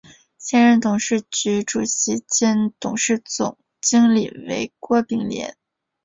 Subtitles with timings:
[0.39, 5.55] 现任董事局主席兼董事总经理为郭炳联。